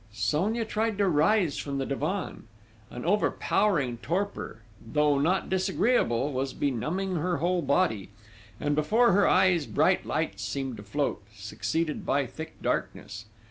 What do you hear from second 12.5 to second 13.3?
darkness.